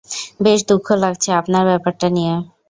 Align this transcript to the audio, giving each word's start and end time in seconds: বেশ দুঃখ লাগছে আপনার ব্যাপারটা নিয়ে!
বেশ 0.43 0.59
দুঃখ 0.69 0.87
লাগছে 1.03 1.29
আপনার 1.41 1.63
ব্যাপারটা 1.69 2.07
নিয়ে! 2.09 2.33